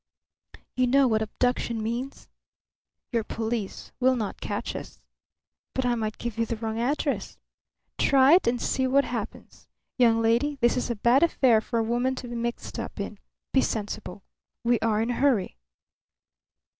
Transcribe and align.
"You 0.75 0.87
know 0.87 1.07
what 1.07 1.21
abduction 1.21 1.83
means?" 1.83 2.27
"Your 3.11 3.23
police 3.23 3.91
will 3.99 4.15
not 4.15 4.41
catch 4.41 4.75
us." 4.75 4.99
"But 5.75 5.85
I 5.85 5.93
might 5.93 6.17
give 6.17 6.39
you 6.39 6.47
the 6.47 6.55
wrong 6.55 6.79
address." 6.79 7.37
"Try 7.99 8.33
it 8.33 8.47
and 8.47 8.59
see 8.59 8.87
what 8.87 9.05
happens. 9.05 9.67
Young 9.99 10.19
lady, 10.19 10.55
this 10.55 10.75
is 10.75 10.89
a 10.89 10.95
bad 10.95 11.21
affair 11.21 11.61
for 11.61 11.77
a 11.77 11.83
woman 11.83 12.15
to 12.15 12.27
be 12.27 12.33
mixed 12.35 12.79
up 12.79 12.99
in. 12.99 13.19
Be 13.53 13.61
sensible. 13.61 14.23
We 14.63 14.79
are 14.79 15.03
in 15.03 15.11
a 15.11 15.19
hurry." 15.21 15.59